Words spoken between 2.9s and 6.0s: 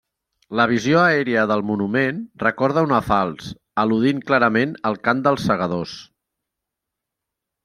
falç, al·ludint clarament al cant dels Segadors.